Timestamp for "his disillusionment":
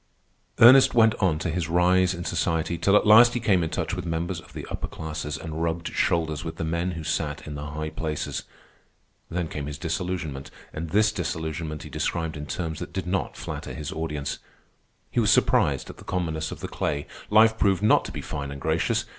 9.67-10.49